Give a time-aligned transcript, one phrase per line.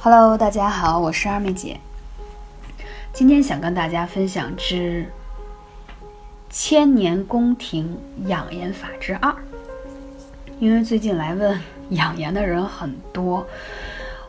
[0.00, 1.78] Hello，大家好，我是二妹姐。
[3.12, 5.06] 今天想跟大家分享之
[6.50, 9.34] 千年宫廷养颜法之二。
[10.58, 11.60] 因为最近来问
[11.90, 13.46] 养颜的人很多，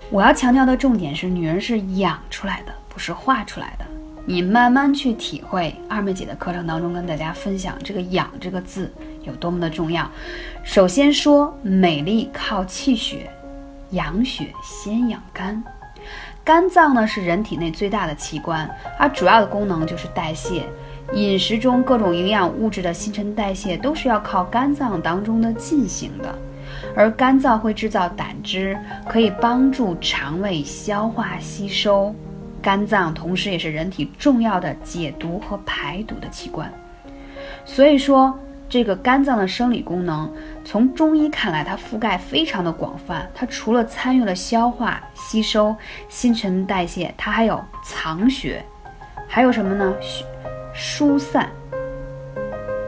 [0.10, 3.86] 我要强调的重点是，女人是养出来的，不是画出来的。
[4.26, 8.92] 你慢慢去体会，二妹姐的课程当中跟大家分享这个“养”这个字
[9.24, 10.12] 有多么的重要。
[10.66, 13.32] 首先说，美丽靠气血，
[13.92, 15.64] 养血先养肝。
[16.44, 20.64] 肝脏呢是人体内最大的器官，它主要的功能就是代谢。
[21.14, 26.38] 饮食中各种营养物质的新陈代谢都是要靠肝脏当中的进行的，
[26.96, 28.78] 而肝脏会制造胆汁，
[29.08, 32.14] 可以帮助肠胃消化吸收。
[32.62, 36.70] 肝脏同时也是人体重要的解毒和排毒的器官，
[37.64, 38.38] 所以说
[38.70, 40.32] 这个肝脏的生理功能，
[40.64, 43.30] 从中医看来，它覆盖非常的广泛。
[43.34, 45.76] 它除了参与了消化、吸收、
[46.10, 48.64] 新陈代谢，它还有藏血，
[49.28, 49.94] 还有什么呢？
[50.74, 51.50] 疏散，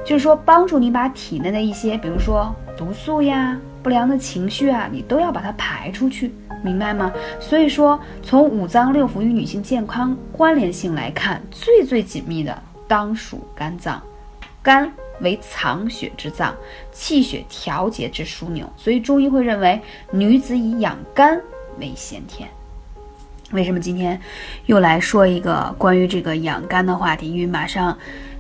[0.06, 6.34] 就是说帮助你把体内的一些，比如说毒素呀、不良的情绪啊，你都要把它排出去。
[6.62, 7.10] 明白吗？
[7.40, 14.02] 所以说，从五脏六腑与女性健康关联性来看，最最紧密的当属肝脏。
[14.62, 14.92] 肝
[15.22, 16.56] 为藏血之脏，
[16.92, 19.80] 气血调节之枢纽，所以中医会认为
[20.12, 21.42] 女子以养肝
[21.80, 22.50] 为先天。
[23.52, 24.20] 为什么今天
[24.68, 27.32] 又来说一个关于这个养肝的话题？
[27.32, 27.98] 因为马上。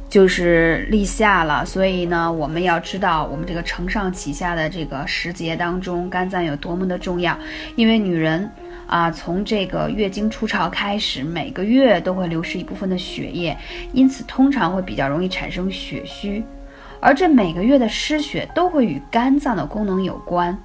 [0.10, 7.38] 就是立夏了，所以呢，我们要知道我们这个承上启下的这个时节当中，肝脏有多么的重要。
[7.76, 8.50] 因为女人
[8.88, 13.56] 啊，从这个月经初潮开始，每个月都会流失一部分的血液，
[13.94, 16.44] 因此通常会比较容易产生血虚。
[17.00, 20.58] 而这每个月的失血都会与肝脏的功能有关。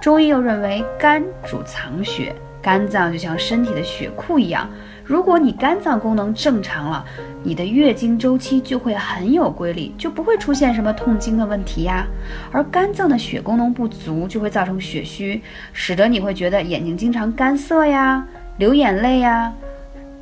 [0.00, 4.68] 中医又认为肝主藏血，肝脏就像身体的血库一样。
[5.04, 7.04] 如果你肝脏功能正常了，
[7.42, 12.06] 你的月经周期就会很有规律，就不会出现什么痛经的问题呀。
[12.52, 15.40] 而肝脏的血功能不足，就会造成血虚，
[15.72, 18.22] 使得你会觉得眼睛经常干涩呀、
[18.58, 19.50] 流眼泪呀、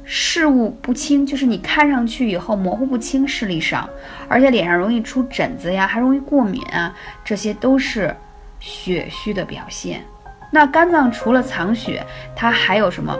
[0.09, 3.89] 视物不清，就是你看上去以后模糊不清视力上，
[4.28, 6.94] 而且脸上容易出疹子呀，还容易过敏啊，
[7.25, 8.15] 这些都是
[8.61, 10.05] 血虚的表现。
[10.53, 12.06] 那肝脏除了藏血，
[12.37, 13.19] 它还有什么？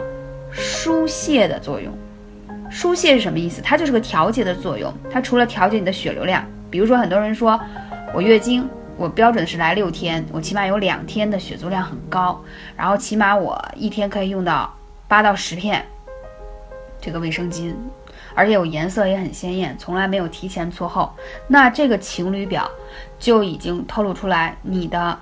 [0.49, 1.93] 疏泄的作用，
[2.71, 3.61] 疏泄是什么意思？
[3.61, 4.91] 它就是个调节的作用。
[5.11, 7.59] 它除了调节你的血流量，比如说很多人说
[8.13, 12.41] 我月经，我标准是来六天，我起码有两天的血足量很高，
[12.77, 14.73] 然后起码我一天可以用到
[15.07, 15.85] 八到十片
[17.07, 17.73] 这个卫生巾，
[18.35, 21.09] 而且我颜色也很鲜艳，从来没有提前错后。
[21.47, 22.69] 那这个情侣表
[23.17, 25.17] 就已经透露出来你的。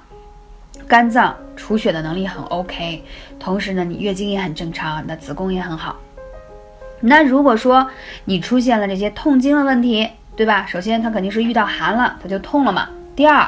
[0.88, 3.04] 肝脏储血的能力很 OK，
[3.40, 5.96] 同时呢，你月经也很正常，你的子宫也很好。
[7.02, 7.88] 那如果说
[8.26, 10.66] 你出现了这些痛经的问题，对吧？
[10.68, 12.90] 首先它肯定是遇到寒了，它就痛了嘛。
[13.16, 13.48] 第二，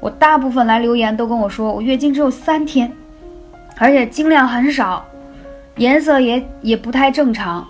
[0.00, 2.92] 我大部分来留言都跟我说，我月经只有三天，
[3.78, 5.06] 而且经量很少，
[5.82, 7.66] 颜色也也不太正常，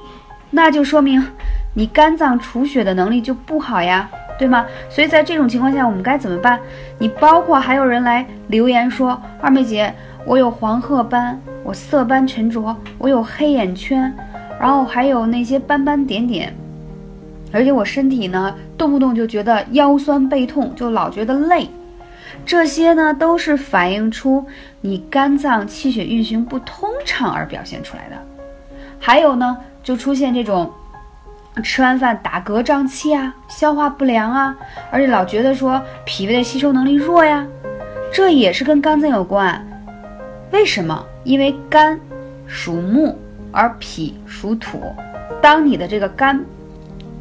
[0.50, 1.26] 那就说明
[1.72, 4.06] 你肝脏储血的能力就不好呀。
[4.38, 4.66] 对吗？
[4.90, 6.58] 所以在这种情况下，我们该怎么办？
[6.98, 9.94] 你包括还有人来留言说，二妹姐，
[10.26, 14.12] 我有黄褐斑，我色斑沉着，我有黑眼圈，
[14.60, 16.52] 然后还有那些斑斑点点，
[17.52, 21.68] 而且我身体呢，动不动就觉得腰酸背痛，就老觉得累，
[22.44, 24.46] 这些呢都是反映出
[24.80, 28.16] 你肝脏气血运行不通畅而表现出来的。
[28.98, 30.70] 还有呢，就出现这种。
[31.62, 34.56] 吃完饭打嗝胀气啊，消化不良啊，
[34.90, 37.46] 而且老觉得说脾胃的吸收能力弱呀，
[38.10, 39.62] 这也是跟肝脏有关。
[40.50, 41.04] 为什么？
[41.24, 42.00] 因为肝
[42.46, 43.18] 属木，
[43.50, 44.80] 而脾属土。
[45.42, 46.42] 当你的这个肝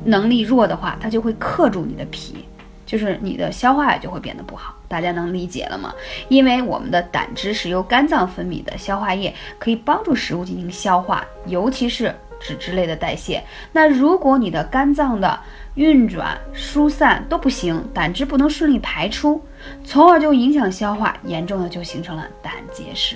[0.06, 2.46] 能力弱的话，它就会克住你的脾，
[2.92, 4.76] 就是你的消化也就会变得不好。
[4.90, 5.94] 大家能理解了吗？
[6.28, 12.14] 因为我们的胆汁是由肝脏分泌的，消化液可以帮助食物进行消化，尤其是。
[12.44, 15.40] 脂质类的代谢，那如果你的肝脏的
[15.76, 19.40] 运转、疏散都不行，胆汁不能顺利排出，
[19.86, 23.16] 从而就影响消化，严重的就形成了胆结石。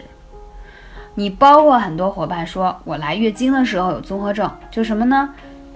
[1.16, 5.34] 你包括很多伙伴说，我来月经的时候有综合症，就什么呢？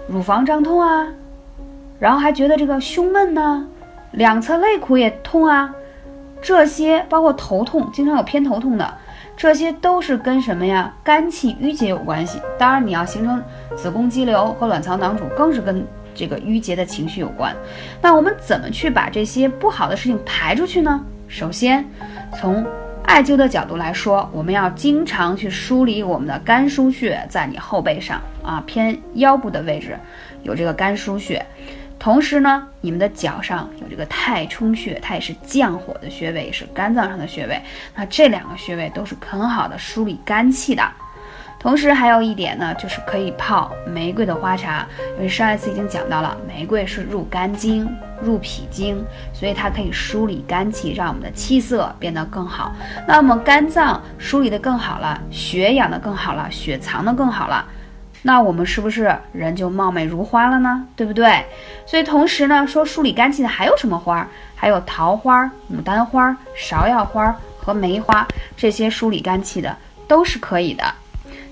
[0.08, 1.08] 乳房胀痛啊，
[2.00, 3.68] 然后还觉得这个胸闷呢，
[4.12, 5.74] 两侧肋骨也痛啊，
[6.42, 8.94] 这些包括头痛，经常有偏头痛的。
[9.38, 10.94] 这些都是跟什么呀？
[11.02, 12.42] 肝气郁结有关系。
[12.58, 13.42] 当然，你要形成
[13.74, 17.56] 子宫肌瘤和卵巢囊肿，更是跟这个郁结的情绪有关。
[18.02, 21.02] 那我们怎么去把这些不好的事情排出去呢？
[21.30, 21.86] 首先，
[22.38, 22.66] 从
[23.06, 29.98] 艾灸的角度来说，我们要经常去梳理我们的肝腧穴，在你后背上啊，偏腰部的位置
[30.44, 31.46] 有这个肝腧穴。
[32.00, 37.62] 同时呢，你们的脚上有这个太冲穴，它也是降火的穴位，也是肝脏上的穴位。
[37.94, 40.82] 那这两个穴位都是很好的梳理肝气的。
[41.60, 44.88] 同时还有一点呢，就是可以泡玫瑰的花茶，
[45.18, 47.86] 因为上一次已经讲到了，玫瑰是入肝经、
[48.22, 49.04] 入脾经，
[49.34, 52.74] 所以它可以梳理肝气，让我们的气色变得更好。
[53.06, 57.68] 那么肝脏梳理的更好了，血养的更好了，血藏的更好了。
[58.22, 60.86] 那我们是不是人就貌美如花了呢？
[60.96, 61.44] 对不对？
[61.86, 64.28] 所以同时呢，说梳理肝气的还有什么花？
[64.56, 68.28] 还有桃花、牡丹花、芍药花和梅花，
[68.58, 69.74] 这些梳理肝气的
[70.06, 70.84] 都是可以的。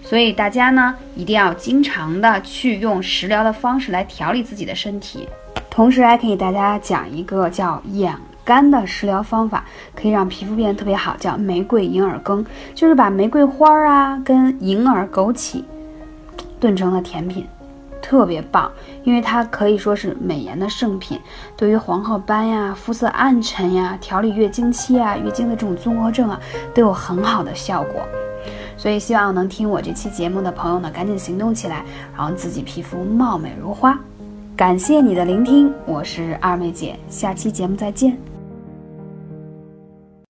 [0.03, 5.27] 所以大家呢，一定要经常的去用食疗的方式来调理自己的身体。
[5.69, 9.63] 同时还可以大家讲一个叫养肝的食疗方法，
[9.95, 15.63] 可以让皮肤变得特别好，叫玫瑰银耳羹，就是把玫瑰花啊跟银耳、枸杞。
[16.59, 17.47] 炖成了甜品，
[18.01, 18.71] 特别棒，
[19.03, 21.19] 因为它可以说是美颜的圣品，
[21.55, 26.39] 对于黄褐斑呀、肤色暗沉呀、调理月经期啊、月经的这种综合症啊，
[26.73, 28.01] 都有很好的效果。
[28.77, 31.83] 所以希望能听我这期节目的朋友呢，赶紧行动起来，
[32.15, 33.99] 让自己皮肤貌美如花。
[34.55, 38.36] 感谢你的聆听，我是二妹姐，下期节目再见。